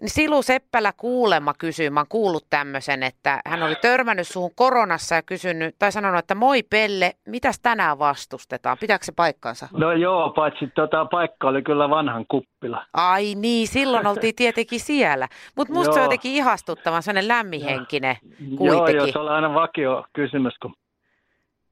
Niin 0.00 0.10
Silu 0.10 0.42
Seppälä 0.42 0.92
kuulema 0.96 1.54
kysyy, 1.58 1.90
mä 1.90 2.00
oon 2.00 2.06
kuullut 2.08 2.46
tämmöisen, 2.50 3.02
että 3.02 3.40
hän 3.46 3.62
oli 3.62 3.74
törmännyt 3.74 4.28
suhun 4.28 4.50
koronassa 4.54 5.14
ja 5.14 5.22
kysynyt, 5.22 5.74
tai 5.78 5.92
sanonut, 5.92 6.18
että 6.18 6.34
moi 6.34 6.62
Pelle, 6.62 7.12
mitäs 7.28 7.60
tänään 7.62 7.98
vastustetaan? 7.98 8.76
Pitääkö 8.80 9.04
se 9.04 9.12
paikkansa? 9.12 9.68
No 9.72 9.92
joo, 9.92 10.30
paitsi 10.30 10.66
tota 10.74 11.04
paikka 11.04 11.48
oli 11.48 11.62
kyllä 11.62 11.90
vanhan 11.90 12.24
kuppila. 12.30 12.86
Ai 12.92 13.34
niin, 13.34 13.68
silloin 13.68 14.06
oltiin 14.06 14.34
tietenkin 14.34 14.80
siellä. 14.80 15.28
Mutta 15.56 15.74
musta 15.74 15.92
se 15.92 15.98
on 15.98 16.02
Joo. 16.02 16.04
jotenkin 16.04 16.32
ihastuttavan, 16.32 17.02
sellainen 17.02 17.28
lämminhenkinen 17.28 18.16
Joo, 18.22 18.56
kuitenkin. 18.56 18.96
joo, 18.96 19.06
se 19.06 19.18
oli 19.18 19.30
aina 19.30 19.54
vakio 19.54 20.04
kysymys, 20.12 20.54
kun 20.62 20.74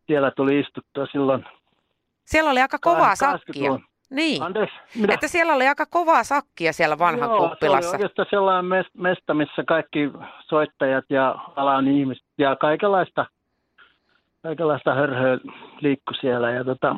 siellä 0.06 0.30
tuli 0.36 0.60
istuttua 0.60 1.06
silloin. 1.06 1.44
Siellä 2.24 2.50
oli 2.50 2.60
aika 2.60 2.78
kovaa 2.80 3.14
80-luvun. 3.14 3.78
sakkia. 3.78 3.89
Niin, 4.10 4.42
Anteeksi, 4.42 4.76
mitä? 4.96 5.14
että 5.14 5.28
siellä 5.28 5.54
oli 5.54 5.68
aika 5.68 5.86
kovaa 5.86 6.24
sakkia 6.24 6.72
siellä 6.72 6.98
vanhan 6.98 7.30
Joo, 7.30 7.48
kuppilassa. 7.48 7.80
se 7.80 7.88
oli 7.88 7.94
oikeastaan 8.02 8.26
sellainen 8.30 8.64
mes- 8.64 8.94
mesta, 8.94 9.34
missä 9.34 9.64
kaikki 9.66 10.10
soittajat 10.48 11.04
ja 11.10 11.34
alan 11.56 11.88
ihmiset 11.88 12.24
ja 12.38 12.56
kaikenlaista, 12.56 13.26
kaikenlaista 14.42 14.94
hörhöä 14.94 15.38
liikkui 15.80 16.14
siellä. 16.14 16.50
Ja 16.50 16.64
tota, 16.64 16.96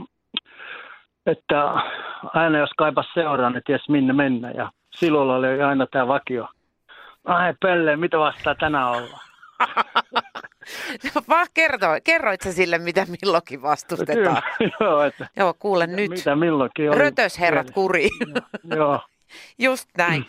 että 1.26 1.72
aina 2.34 2.58
jos 2.58 2.70
kaipas 2.78 3.06
seuraa, 3.14 3.50
niin 3.50 3.62
ties 3.66 3.88
minne 3.88 4.12
mennä. 4.12 4.50
Ja 4.50 4.70
silloin 4.96 5.30
oli 5.30 5.62
aina 5.62 5.86
tämä 5.86 6.08
vakio. 6.08 6.48
Ai 7.24 7.54
Pelle, 7.60 7.96
mitä 7.96 8.18
vastaa 8.18 8.54
tänään 8.54 8.88
olla? 8.90 9.18
Vaan 11.28 11.46
kerro, 11.54 11.78
kerroit 12.04 12.40
sä 12.40 12.52
sille, 12.52 12.78
mitä 12.78 13.06
milloinkin 13.22 13.62
vastustetaan. 13.62 14.42
Kyllä, 14.58 14.72
joo, 14.80 15.02
että 15.02 15.26
Joo, 15.36 15.54
kuule 15.58 15.86
nyt. 15.86 16.10
mitä 16.10 16.36
milloinkin 16.36 16.90
oli. 16.90 16.98
Rötösherrat 16.98 17.70
kuriin. 17.70 18.10
Joo. 18.76 19.00
Just 19.58 19.88
näin. 19.98 20.24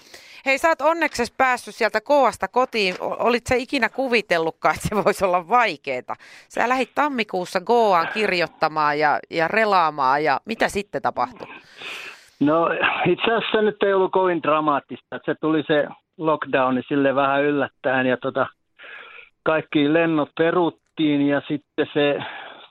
Hei, 0.46 0.58
sä 0.58 0.68
oot 0.70 0.82
onneksi 0.82 1.34
päässyt 1.38 1.76
sieltä 1.76 2.02
kovasta 2.02 2.48
kotiin. 2.48 2.96
Olit 3.00 3.48
sä 3.48 3.56
ikinä 3.56 3.90
kuvitellutkaan, 3.90 4.76
että 4.76 4.88
se 4.88 5.04
voisi 5.04 5.26
olla 5.26 5.50
vaikeeta? 5.50 6.16
Sä 6.50 6.70
lähit 6.70 6.90
tammikuussa 6.96 7.62
Goaan 7.62 8.08
kirjoittamaan 8.14 9.00
ja, 9.00 9.20
ja 9.30 9.48
relaamaan 9.48 10.24
ja 10.24 10.42
mitä 10.46 10.68
sitten 10.70 11.02
tapahtui? 11.02 11.48
No 12.40 12.68
itse 13.06 13.32
asiassa 13.32 13.52
se 13.58 13.62
nyt 13.62 13.84
ei 13.84 13.94
ollut 13.94 14.12
kovin 14.12 14.44
dramaattista. 14.44 15.16
että 15.16 15.32
Se 15.32 15.36
tuli 15.42 15.64
se 15.68 15.88
lockdowni 16.18 16.82
sille 16.88 17.16
vähän 17.16 17.44
yllättäen 17.44 18.08
ja 18.08 18.18
tota, 18.18 18.48
kaikki 19.44 19.94
lennot 19.94 20.30
peruttiin 20.38 21.28
ja 21.28 21.42
sitten 21.48 21.88
se 21.94 22.20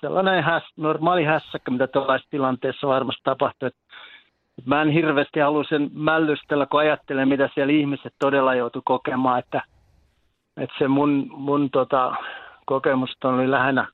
sellainen 0.00 0.44
häs, 0.44 0.62
normaali 0.76 1.24
hässäkkä, 1.24 1.70
mitä 1.70 1.86
tuollaisessa 1.86 2.30
tilanteessa 2.30 2.88
varmasti 2.88 3.20
tapahtui. 3.24 3.66
Et, 3.66 3.76
et 4.58 4.66
mä 4.66 4.82
en 4.82 4.90
hirveästi 4.90 5.40
halua 5.40 5.64
sen 5.64 5.90
mällystellä, 5.94 6.66
kun 6.66 6.80
ajattelen, 6.80 7.28
mitä 7.28 7.48
siellä 7.54 7.72
ihmiset 7.72 8.14
todella 8.18 8.54
joutu 8.54 8.82
kokemaan, 8.84 9.38
että, 9.38 9.62
että 10.56 10.74
se 10.78 10.88
mun, 10.88 11.26
mun 11.30 11.70
tota, 11.70 12.14
kokemus 12.66 13.16
oli 13.24 13.50
lähinnä 13.50 13.86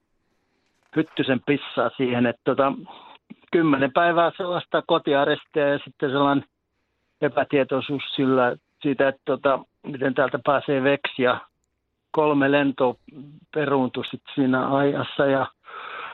hyttysen 0.96 1.40
pissaa 1.46 1.90
siihen, 1.96 2.26
että 2.26 2.42
tota, 2.44 2.72
kymmenen 3.52 3.92
päivää 3.92 4.32
sellaista 4.36 4.82
kotiarestia 4.86 5.68
ja 5.68 5.78
sitten 5.84 6.10
sellainen 6.10 6.44
epätietoisuus 7.20 8.02
sillä, 8.14 8.56
siitä, 8.82 9.08
että 9.08 9.22
tota, 9.24 9.58
miten 9.82 10.14
täältä 10.14 10.38
pääsee 10.44 10.82
veksi 10.82 11.22
ja 11.22 11.41
kolme 12.18 12.52
lentoa 12.52 12.94
peruuntui 13.54 14.04
sitten 14.04 14.34
siinä 14.34 14.76
ajassa 14.76 15.26
ja 15.26 15.46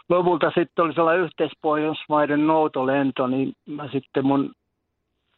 lopulta 0.08 0.46
sitten 0.54 0.84
oli 0.84 0.94
sellainen 0.94 1.24
yhteispohjoismaiden 1.24 2.46
noutolento, 2.46 3.26
niin 3.26 3.52
mä 3.66 3.88
sitten 3.92 4.26
mun 4.26 4.52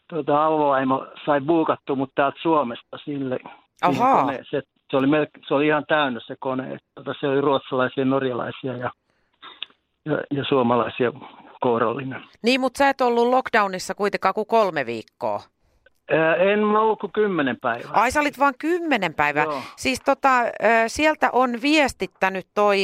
tota, 0.08 0.44
alvoaimo 0.46 1.06
sai 1.24 1.40
buukattu 1.40 1.96
mut 1.96 2.10
täältä 2.14 2.38
Suomesta 2.42 2.98
sille. 3.04 3.38
Ahaa. 3.82 4.22
koneeseen. 4.22 4.62
Se 4.90 4.96
oli, 4.96 5.06
melk- 5.06 5.46
se 5.48 5.54
oli 5.54 5.66
ihan 5.66 5.84
täynnä 5.88 6.20
se 6.26 6.36
kone. 6.38 6.64
että 6.64 6.88
Tota, 6.94 7.14
se 7.20 7.28
oli 7.28 7.40
ruotsalaisia, 7.40 8.04
norjalaisia 8.04 8.76
ja, 8.76 8.90
ja, 10.04 10.18
ja 10.30 10.44
suomalaisia 10.48 11.12
kourallinen. 11.60 12.24
Niin, 12.42 12.60
mutta 12.60 12.78
sä 12.78 12.88
et 12.88 13.00
ollut 13.00 13.28
lockdownissa 13.28 13.94
kuitenkaan 13.94 14.34
kuin 14.34 14.46
kolme 14.46 14.86
viikkoa. 14.86 15.40
En 16.38 16.58
mä 16.58 16.80
ollut 16.80 17.00
kuin 17.00 17.12
kymmenen 17.12 17.56
päivää. 17.60 17.90
Ai 17.92 18.10
sä 18.10 18.20
olit 18.20 18.38
vain 18.38 18.54
kymmenen 18.58 19.14
päivää. 19.14 19.44
Joo. 19.44 19.60
Siis 19.76 20.00
tota, 20.00 20.28
sieltä 20.86 21.30
on 21.32 21.50
viestittänyt 21.62 22.46
toi 22.54 22.78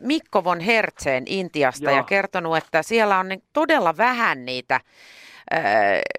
Mikko 0.00 0.44
von 0.44 0.60
Hertzeen 0.60 1.24
Intiasta 1.26 1.90
Joo. 1.90 1.96
ja 1.96 2.02
kertonut, 2.02 2.56
että 2.56 2.82
siellä 2.82 3.18
on 3.18 3.26
todella 3.52 3.96
vähän 3.96 4.44
niitä 4.44 4.80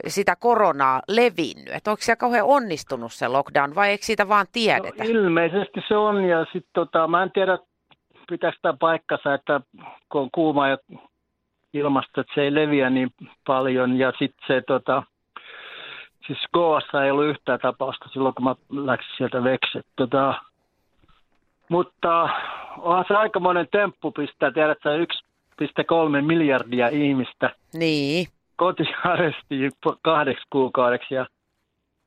sitä 0.07 0.35
koronaa 0.35 1.01
levinnyt. 1.07 1.73
Että 1.73 1.91
onko 1.91 2.01
siellä 2.01 2.19
kauhean 2.19 2.45
onnistunut 2.45 3.13
se 3.13 3.27
lockdown 3.27 3.75
vai 3.75 3.89
eikö 3.89 4.05
siitä 4.05 4.27
vaan 4.27 4.45
tiedetä? 4.51 5.03
No, 5.03 5.09
ilmeisesti 5.09 5.81
se 5.87 5.95
on 5.95 6.23
ja 6.23 6.45
sitten 6.45 6.71
tota, 6.73 7.07
mä 7.07 7.23
en 7.23 7.31
tiedä 7.31 7.57
pitääkö 8.29 8.57
tämä 8.61 8.77
paikkansa, 8.79 9.33
että 9.33 9.61
kun 10.11 10.21
on 10.21 10.29
kuuma 10.31 10.67
ja 10.67 10.77
ilmasto, 11.73 12.21
että 12.21 12.33
se 12.35 12.41
ei 12.41 12.55
leviä 12.55 12.89
niin 12.89 13.09
paljon 13.47 13.99
ja 13.99 14.11
sitten 14.19 14.47
se 14.47 14.61
tota, 14.67 15.03
siis 16.27 16.39
Goassa 16.53 17.05
ei 17.05 17.11
ollut 17.11 17.25
yhtään 17.25 17.59
tapausta 17.59 18.09
silloin, 18.09 18.35
kun 18.35 18.43
mä 18.43 18.55
läksin 18.69 19.17
sieltä 19.17 19.43
veksi. 19.43 19.79
Tota, 19.95 20.33
mutta 21.69 22.29
onhan 22.77 23.05
se 23.07 23.13
aikamoinen 23.13 23.67
temppu 23.71 24.11
pistää, 24.11 24.51
tiedät 24.51 24.77
sä, 24.83 24.89
1,3 26.17 26.21
miljardia 26.21 26.87
ihmistä 26.87 27.49
Niin. 27.73 28.27
kotiarestiin 28.55 29.71
kahdeksi 30.01 30.43
kuukaudeksi 30.49 31.15
ja 31.15 31.25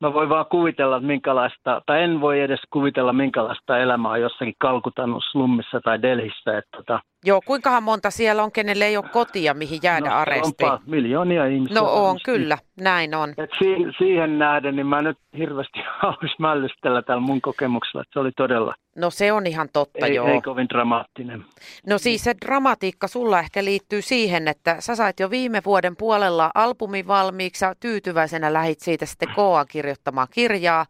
mä 0.01 0.13
voin 0.13 0.29
vaan 0.29 0.47
kuvitella, 0.47 0.97
että 0.97 1.07
minkälaista, 1.07 1.83
tai 1.87 2.03
en 2.03 2.21
voi 2.21 2.41
edes 2.41 2.61
kuvitella, 2.71 3.13
minkälaista 3.13 3.79
elämää 3.79 4.13
on 4.13 4.21
jossakin 4.21 4.55
Kalkutan 4.59 5.11
slummissa 5.31 5.81
tai 5.81 6.03
Delhissä. 6.03 6.59
Että 6.59 6.77
tota, 6.77 7.01
Joo, 7.25 7.41
kuinkahan 7.47 7.83
monta 7.83 8.11
siellä 8.11 8.43
on, 8.43 8.53
kenelle 8.53 8.85
ei 8.85 8.97
ole 8.97 9.05
kotia, 9.13 9.55
mihin 9.55 9.81
jäädä 9.83 10.09
no, 10.09 10.15
arestiin? 10.17 10.71
onpa 10.71 10.81
miljoonia 10.87 11.47
ihmisiä. 11.47 11.75
No 11.81 11.93
on, 11.93 12.03
varmasti. 12.03 12.25
kyllä, 12.25 12.59
näin 12.81 13.15
on. 13.15 13.35
Et 13.39 13.51
si- 13.59 13.93
siihen 13.99 14.39
nähden, 14.39 14.77
niin 14.77 14.87
mä 14.87 15.03
nyt 15.03 15.19
hirveästi 15.39 15.79
haluaisin 16.03 16.37
mällystellä 16.39 17.03
tällä 17.03 17.21
mun 17.21 17.41
kokemuksella, 17.41 18.03
että 18.03 18.13
se 18.13 18.21
oli 18.21 18.31
todella 18.37 18.75
No 18.99 19.11
se 19.11 19.33
on 19.33 19.47
ihan 19.47 19.69
totta, 19.73 20.07
ei, 20.07 20.15
joo. 20.15 20.27
ei 20.29 20.41
kovin 20.41 20.69
dramaattinen. 20.69 21.45
No 21.87 21.99
siis 21.99 22.25
se 22.25 22.35
dramatiikka 22.47 23.09
sulla 23.09 23.41
ehkä 23.41 23.65
liittyy 23.65 24.03
siihen, 24.03 24.49
että 24.49 24.77
sä 24.79 24.97
sait 24.97 25.21
jo 25.21 25.31
viime 25.31 25.63
vuoden 25.67 25.97
puolella 25.97 26.51
albumin 26.55 27.07
valmiiksi 27.07 27.65
ja 27.65 27.75
tyytyväisenä 27.81 28.53
lähit 28.53 28.81
siitä 28.81 29.07
sitten 29.07 29.29
Koa 29.35 29.65
kirjoittamaan 29.65 30.29
kirjaa. 30.31 30.87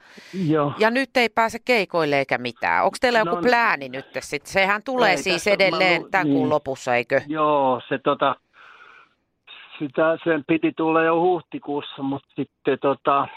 Joo. 0.49 0.73
Ja 0.79 0.91
nyt 0.91 1.17
ei 1.17 1.29
pääse 1.29 1.59
keikoille 1.65 2.19
eikä 2.19 2.39
mitään. 2.39 2.85
Onko 2.85 2.97
teillä 3.01 3.19
joku 3.19 3.37
No, 3.37 3.43
plääni 3.43 3.89
nyt 3.89 4.07
sitten? 4.21 4.53
Sehän 4.53 4.83
tulee 4.83 5.11
ei, 5.11 5.19
siis 5.19 5.45
tässä 5.45 5.71
mä 5.71 5.79
tämän 6.19 6.33
kuun 6.33 6.45
niin. 6.45 6.51
lopussa, 6.51 6.95
eikö? 6.95 7.21
Joo, 7.27 7.81
se 7.89 7.99
tota, 7.99 8.37
sitä, 9.79 10.19
sen 10.25 10.45
piti 10.47 10.73
tulla 10.77 11.03
jo 11.03 11.21
huhtikuussa, 11.21 12.03
mutta 12.03 12.29
sitten 12.37 12.79
tota, 12.81 13.29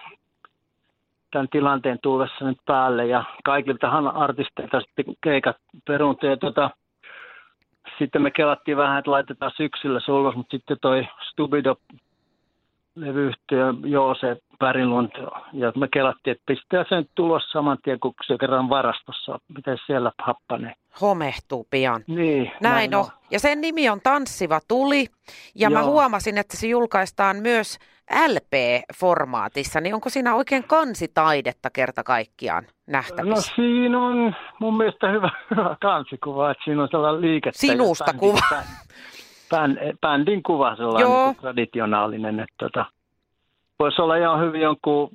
tämän 1.31 1.47
tilanteen 1.51 1.99
tullessa 2.03 2.45
nyt 2.45 2.57
päälle 2.65 3.05
ja 3.05 3.23
kaikiltahan 3.43 4.07
artisteilta 4.07 4.81
sitten 4.81 5.05
keikat 5.23 5.57
peruuntui 5.87 6.29
ja 6.29 6.37
tota, 6.37 6.69
sitten 7.99 8.21
me 8.21 8.31
kelattiin 8.31 8.77
vähän, 8.77 8.99
että 8.99 9.11
laitetaan 9.11 9.51
syksyllä 9.57 9.99
se 9.99 10.11
ulos, 10.11 10.35
mutta 10.35 10.57
sitten 10.57 10.77
toi 10.81 11.07
Stubido 11.29 11.75
levyyhtiö 12.95 13.73
Joose 13.85 14.37
Pärilund 14.61 15.11
ja 15.53 15.71
me 15.77 15.87
kelattiin, 15.93 16.31
että 16.31 16.43
pistää 16.47 16.85
sen 16.89 17.05
tulos 17.15 17.43
saman 17.51 17.77
tien, 17.83 17.99
kun 17.99 18.13
se 18.27 18.37
kerran 18.39 18.69
varastossa, 18.69 19.39
miten 19.55 19.77
siellä 19.85 20.11
happanee. 20.23 20.73
Homehtuu 21.01 21.67
pian. 21.69 22.03
Niin, 22.07 22.51
Näin 22.61 22.95
on. 22.95 23.05
Ja 23.31 23.39
sen 23.39 23.61
nimi 23.61 23.89
on 23.89 23.99
Tanssiva 24.03 24.59
tuli. 24.67 25.05
Ja 25.55 25.69
mä 25.69 25.79
Joo. 25.79 25.87
huomasin, 25.91 26.37
että 26.37 26.57
se 26.57 26.67
julkaistaan 26.67 27.35
myös 27.37 27.77
LP-formaatissa. 28.27 29.81
Niin 29.81 29.95
onko 29.95 30.09
siinä 30.09 30.35
oikein 30.35 30.63
kansitaidetta 30.67 31.69
kerta 31.69 32.03
kaikkiaan 32.03 32.63
No 32.63 32.69
nähtävissä? 32.87 33.51
siinä 33.55 33.99
on 33.99 34.35
mun 34.59 34.77
mielestä 34.77 35.09
hyvä, 35.11 35.29
hyvä 35.51 35.75
kansikuva, 35.81 36.51
että 36.51 36.63
siinä 36.63 36.81
on 36.81 36.87
sellainen 36.91 37.21
liikettä. 37.21 37.59
Sinusta 37.59 38.13
kuva. 38.13 38.39
bä- 38.53 38.91
Bänd, 39.51 39.97
bändin 40.01 40.43
kuva 40.43 40.75
sellainen 40.75 41.01
Joo. 41.11 41.33
traditionaalinen, 41.41 42.39
että 42.39 42.55
tota, 42.59 42.85
voisi 43.81 44.01
olla 44.01 44.15
ihan 44.15 44.39
hyvin 44.39 44.61
jonkun 44.61 45.09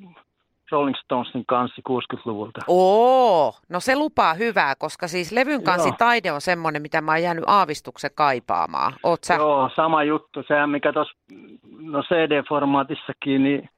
Rolling 0.71 0.97
Stonesin 1.05 1.47
kansi 1.47 1.83
60-luvulta. 1.89 2.61
Oo, 2.67 3.55
no 3.69 3.81
se 3.81 3.97
lupaa 3.97 4.35
hyvää, 4.35 4.75
koska 4.79 5.09
siis 5.09 5.33
levyn 5.33 5.63
kansi 5.63 5.93
taide 5.99 6.33
on 6.33 6.41
semmoinen, 6.41 6.83
mitä 6.83 7.01
mä 7.01 7.13
oon 7.13 7.23
jäänyt 7.23 7.45
aavistuksen 7.47 8.11
kaipaamaan. 8.15 8.93
Oot 9.03 9.25
sä? 9.25 9.35
Joo, 9.35 9.71
sama 9.77 10.05
juttu. 10.05 10.43
Sehän 10.49 10.71
mikä 10.71 10.93
tuossa 10.93 11.15
no 11.79 12.03
CD-formaatissakin, 12.03 13.43
niin 13.43 13.69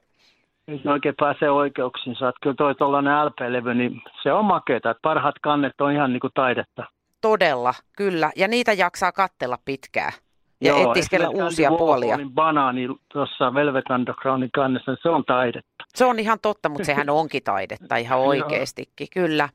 ei 0.68 0.80
se 0.82 0.90
oikein 0.90 1.14
pääse 1.20 1.50
oikeuksiin. 1.50 2.16
Saat 2.16 2.34
kyllä 2.42 2.56
toi 2.56 2.74
tuollainen 2.74 3.26
LP-levy, 3.26 3.74
niin 3.74 4.02
se 4.22 4.32
on 4.32 4.44
makeeta. 4.44 4.90
Että 4.90 5.00
parhaat 5.02 5.34
kannet 5.42 5.80
on 5.80 5.92
ihan 5.92 6.12
niin 6.12 6.20
kuin 6.20 6.32
taidetta. 6.34 6.84
Todella, 7.20 7.74
kyllä. 7.96 8.30
Ja 8.36 8.48
niitä 8.48 8.72
jaksaa 8.72 9.12
kattella 9.12 9.58
pitkään 9.64 10.12
ja 10.60 10.68
Joo, 10.68 10.94
esimerkiksi 10.94 11.42
uusia 11.42 11.70
puolia. 11.70 12.08
Warholin 12.08 12.34
banaani 12.34 12.88
tuossa 13.12 13.54
Velvet 13.54 13.90
Undergroundin 13.90 14.50
kannessa, 14.54 14.90
niin 14.90 14.98
se 15.02 15.08
on 15.08 15.24
taidetta. 15.24 15.84
Se 15.94 16.04
on 16.04 16.18
ihan 16.18 16.38
totta, 16.42 16.68
mutta 16.68 16.84
sehän 16.84 17.10
onkin 17.10 17.42
taidetta 17.42 17.96
ihan 17.96 18.18
Joo. 18.20 18.26
oikeastikin, 18.28 19.08
kyllä. 19.14 19.48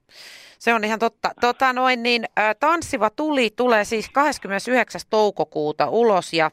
Se 0.59 0.73
on 0.73 0.83
ihan 0.83 1.00
totta. 1.00 1.29
Tota 1.41 1.73
noin, 1.73 2.03
niin, 2.03 2.25
ä, 2.39 2.53
Tanssiva 2.59 3.09
tuli 3.09 3.50
tulee 3.57 3.83
siis 3.83 4.09
29. 4.09 5.01
toukokuuta 5.09 5.89
ulos 5.89 6.33
ja 6.33 6.51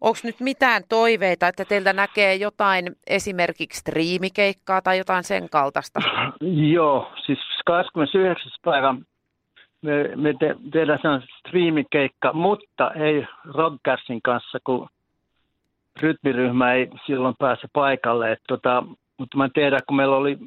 onko 0.00 0.18
nyt 0.22 0.40
mitään 0.40 0.82
toiveita, 0.88 1.48
että 1.48 1.64
teiltä 1.64 1.92
näkee 1.92 2.34
jotain 2.34 2.96
esimerkiksi 3.06 3.80
striimikeikkaa 3.80 4.82
tai 4.82 4.98
jotain 4.98 5.24
sen 5.24 5.48
kaltaista? 5.48 6.00
Joo, 6.74 7.12
siis 7.26 7.38
29. 7.66 8.52
päivä 8.64 8.94
me, 9.82 10.16
me 10.16 10.34
te, 10.38 10.56
tehdään 10.72 10.98
sellainen 11.02 11.28
striimikeikka, 11.38 12.32
mutta 12.32 12.90
ei 12.90 13.26
Rockcarsin 13.44 14.22
kanssa, 14.22 14.58
kun 14.64 14.88
rytmiryhmä 16.00 16.72
ei 16.72 16.90
silloin 17.06 17.34
pääse 17.38 17.68
paikalle. 17.72 18.32
Et 18.32 18.42
tota, 18.48 18.84
mutta 19.18 19.36
mä 19.36 19.48
tiedän, 19.54 19.80
kun 19.86 19.96
meillä 19.96 20.16
oli 20.16 20.38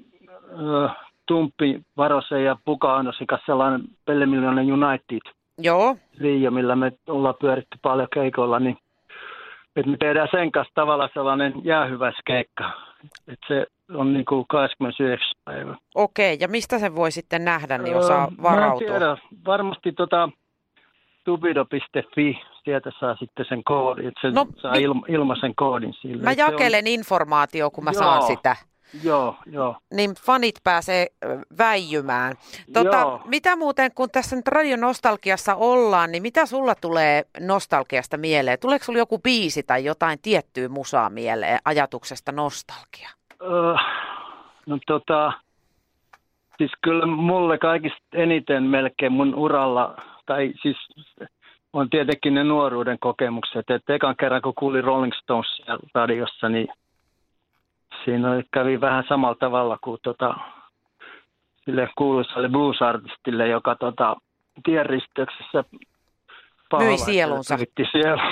äh, 0.86 0.96
Tumppi, 1.26 1.82
Varosen 1.98 2.44
ja 2.44 2.56
Puka 2.66 2.96
Ainosin 2.96 3.28
kanssa 3.28 3.46
sellainen 3.46 3.82
Pellemillionen 4.06 4.72
United 4.72 5.32
Joo, 5.58 5.98
Rio, 6.20 6.52
millä 6.52 6.76
me 6.76 6.92
ollaan 7.08 7.36
pyöritty 7.40 7.78
paljon 7.82 8.08
keikoilla, 8.14 8.60
niin 8.60 8.78
että 9.76 9.92
me 9.92 9.98
tehdään 9.98 10.28
sen 10.32 10.52
kanssa 10.52 10.72
tavallaan 10.76 11.10
sellainen 11.14 11.54
jäähyväiskeikka. 11.64 12.72
Että 13.28 13.48
se 13.48 13.66
on 13.96 14.14
niin 14.14 14.26
kuin 14.26 14.46
29. 14.48 15.32
päivä. 15.46 15.76
okei. 15.96 16.38
Ja 16.40 16.48
mistä 16.48 16.80
sen 16.80 16.96
voi 16.96 17.12
sitten 17.12 17.46
nähdä, 17.46 17.78
niin 17.78 17.96
osaa 17.98 18.24
Öö, 18.24 18.30
Mä 18.30 18.36
en 18.38 18.44
varautua? 18.44 18.88
tiedä. 18.88 19.18
Varmasti 19.46 19.92
tota, 19.92 20.30
tubido.fi, 21.24 22.40
sieltä 22.64 22.92
saa 23.00 23.16
sitten 23.16 23.46
sen 23.50 23.64
koodin, 23.64 24.08
että 24.08 24.22
se 24.22 24.32
No, 24.32 24.48
saa 24.62 24.72
mi- 24.72 24.82
ilma, 24.82 25.06
ilmaisen 25.08 25.56
koodin 25.56 25.94
sille. 25.94 26.24
Mä 26.24 26.34
se 26.34 26.46
on- 26.46 26.52
jakelen 26.52 26.88
informaatio, 26.88 27.72
kun 27.72 27.84
mä 27.84 27.92
Joo. 27.92 28.00
saan 28.04 28.24
sitä. 28.24 28.56
Joo, 29.04 29.36
joo. 29.46 29.76
niin 29.94 30.14
fanit 30.26 30.56
pääsee 30.64 31.08
väijymään. 31.58 32.34
Tota, 32.74 32.98
Joo. 32.98 33.22
mitä 33.26 33.56
muuten, 33.56 33.92
kun 33.96 34.10
tässä 34.12 34.36
nyt 34.36 34.48
radionostalgiassa 34.48 35.56
ollaan, 35.56 36.12
niin 36.12 36.22
mitä 36.24 36.46
sulla 36.46 36.76
tulee 36.76 37.24
nostalgiasta 37.40 38.18
mieleen? 38.18 38.60
Tuleeko 38.60 38.86
sulla 38.86 39.00
joku 39.00 39.20
biisi 39.20 39.64
tai 39.64 39.86
jotain 39.86 40.20
tiettyä 40.22 40.70
musaa 40.70 41.10
mieleen 41.10 41.60
ajatuksesta 41.66 42.32
nostalgia? 42.32 43.10
Öö, 43.42 43.76
no 44.66 44.78
tota, 44.88 45.34
siis 46.58 46.72
kyllä 46.82 47.06
mulle 47.06 47.58
kaikista 47.58 48.02
eniten 48.14 48.64
melkein 48.64 49.12
mun 49.12 49.36
uralla, 49.36 49.96
tai 50.26 50.54
siis 50.62 50.78
on 51.74 51.90
tietenkin 51.90 52.34
ne 52.34 52.44
nuoruuden 52.44 53.00
kokemukset, 53.00 53.70
että 53.70 53.94
ekan 53.94 54.16
kerran 54.20 54.42
kun 54.42 54.54
kuulin 54.56 54.84
Rolling 54.84 55.14
Stonesia 55.14 55.78
radiossa, 55.94 56.50
niin 56.50 56.68
siinä 58.06 58.32
oli, 58.32 58.44
kävi 58.52 58.82
vähän 58.82 59.04
samalla 59.10 59.36
tavalla 59.40 59.78
kuin 59.84 60.00
tota, 60.04 60.36
sille 61.66 61.90
kuuluisalle 61.98 62.50
blues-artistille, 62.50 63.48
joka 63.48 63.76
tota, 63.76 64.16
tienristeyksessä 64.64 65.64
paholaiselle 66.70 67.12
sielunsa. 67.12 67.58
sielunsa. 67.92 68.24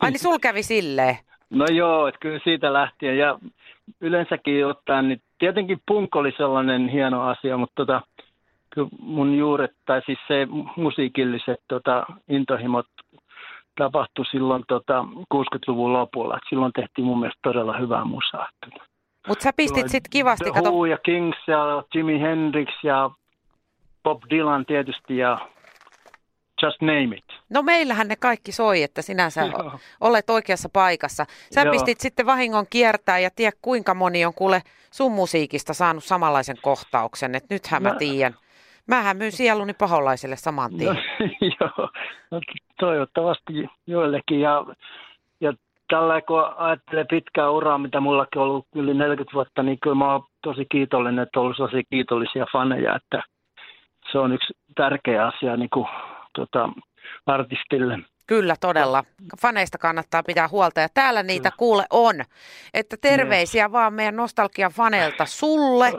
Ai 0.00 0.10
niin 0.10 0.18
sul 0.18 0.38
kävi 0.38 0.62
silleen. 0.62 1.18
No 1.50 1.66
joo, 1.72 2.06
että 2.06 2.18
kyllä 2.20 2.40
siitä 2.44 2.72
lähtien 2.72 3.18
ja 3.18 3.38
yleensäkin 4.00 4.66
ottaen, 4.66 5.08
niin 5.08 5.20
tietenkin 5.38 5.78
punk 5.86 6.16
oli 6.16 6.32
sellainen 6.36 6.88
hieno 6.88 7.22
asia, 7.22 7.56
mutta 7.56 7.74
tota, 7.76 8.02
kyllä 8.70 8.88
mun 9.00 9.38
juuret, 9.38 9.70
tai 9.86 10.02
siis 10.06 10.18
se 10.28 10.46
musiikilliset 10.76 11.60
tota, 11.68 12.06
intohimot 12.28 12.86
tapahtui 13.78 14.26
silloin 14.26 14.64
tota, 14.68 15.04
60-luvun 15.34 15.92
lopulla. 15.92 16.36
Et 16.36 16.42
silloin 16.48 16.72
tehtiin 16.72 17.04
mun 17.04 17.20
mielestä 17.20 17.40
todella 17.42 17.78
hyvää 17.78 18.04
musaa. 18.04 18.48
Mutta 19.28 19.42
sä 19.42 19.50
pistit 19.56 19.88
sit 19.88 20.04
kivasti, 20.10 20.44
The 20.44 20.52
kato, 20.52 20.70
Who 20.70 20.84
ja 20.84 20.98
Kings 20.98 21.36
ja 21.46 21.82
Jimi 21.94 22.20
Hendrix 22.20 22.68
ja 22.82 23.10
Bob 24.02 24.22
Dylan 24.30 24.66
tietysti 24.66 25.16
ja 25.16 25.38
Just 26.64 26.80
Name 26.82 27.16
It. 27.16 27.24
no 27.50 27.62
meillähän 27.62 28.08
ne 28.08 28.16
kaikki 28.16 28.52
soi, 28.52 28.82
että 28.82 29.02
sinänsä 29.02 29.40
Joo. 29.46 29.78
olet 30.00 30.30
oikeassa 30.30 30.68
paikassa. 30.72 31.26
Sä 31.54 31.60
Joo. 31.62 31.72
pistit 31.72 32.00
sitten 32.00 32.26
vahingon 32.26 32.66
kiertää 32.70 33.18
ja 33.18 33.30
tiedä 33.36 33.56
kuinka 33.62 33.94
moni 33.94 34.24
on 34.24 34.34
kuule 34.34 34.62
sun 34.90 35.12
musiikista 35.12 35.74
saanut 35.74 36.04
samanlaisen 36.04 36.56
kohtauksen, 36.62 37.34
että 37.34 37.54
nythän 37.54 37.82
mä 37.82 37.88
Mä- 37.88 37.96
tiedän. 37.98 38.34
Mähän 38.86 39.16
myyn 39.16 39.32
sieluni 39.32 39.72
paholaiselle 39.74 40.36
saman 40.36 40.70
tien. 40.76 40.94
No, 40.94 41.00
joo, 41.60 41.88
no, 42.30 42.40
toivottavasti 42.80 43.52
joillekin. 43.86 44.40
Ja, 44.40 44.64
ja 45.40 45.52
tällä 45.88 46.20
kun 46.22 46.44
ajattelee 46.56 47.04
pitkää 47.10 47.50
uraa, 47.50 47.78
mitä 47.78 48.00
mullakin 48.00 48.42
on 48.42 48.48
ollut 48.48 48.66
yli 48.74 48.94
40 48.94 49.34
vuotta, 49.34 49.62
niin 49.62 49.78
kyllä 49.82 49.96
mä 49.96 50.12
oon 50.12 50.24
tosi 50.42 50.66
kiitollinen, 50.70 51.22
että 51.22 51.40
on 51.40 51.44
ollut 51.44 51.56
tosi 51.56 51.82
kiitollisia 51.90 52.46
faneja, 52.52 52.96
että 52.96 53.22
se 54.12 54.18
on 54.18 54.32
yksi 54.32 54.52
tärkeä 54.76 55.26
asia 55.26 55.56
niin 55.56 55.70
kuin, 55.70 55.86
tota, 56.34 56.68
artistille. 57.26 57.98
Kyllä, 58.26 58.56
todella. 58.60 59.04
Faneista 59.40 59.78
kannattaa 59.78 60.22
pitää 60.22 60.48
huolta 60.48 60.80
ja 60.80 60.88
täällä 60.94 61.22
niitä 61.22 61.50
kuule 61.56 61.84
on. 61.90 62.14
Että 62.74 62.96
terveisiä 63.00 63.72
vaan 63.72 63.94
meidän 63.94 64.16
nostalgian 64.16 64.70
faneilta 64.72 65.26
sulle. 65.26 65.92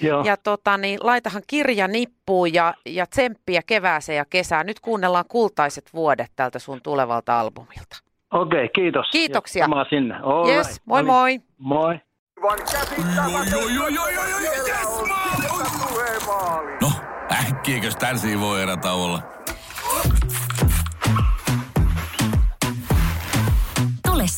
Joo, 0.00 0.24
Ja 0.24 0.36
tota, 0.36 0.76
niin, 0.76 0.98
laitahan 1.02 1.42
kirja 1.46 1.88
nippuun 1.88 2.54
ja, 2.54 2.74
ja 2.86 3.06
tsemppiä 3.06 3.60
kevääseen 3.66 4.16
ja 4.16 4.24
kesään. 4.30 4.66
Nyt 4.66 4.80
kuunnellaan 4.80 5.24
kultaiset 5.28 5.84
vuodet 5.94 6.30
tältä 6.36 6.58
sun 6.58 6.80
tulevalta 6.82 7.40
albumilta. 7.40 7.96
okei, 8.30 8.58
okay, 8.64 8.68
kiitos. 8.74 9.10
Kiitoksia. 9.10 9.60
Ja 9.60 9.66
Sama 9.66 9.84
sinne. 9.90 10.14
All 10.22 10.48
Yes, 10.48 10.66
right. 10.68 10.82
moi 10.86 11.02
No 11.02 11.26
niin, 11.26 11.42
moi. 11.58 11.90
Moi. 11.92 12.00
Aivan 12.42 12.58
käsittämätöntä. 12.72 13.56
Oi, 13.56 13.78
oi, 13.78 13.98
oi, 13.98 14.12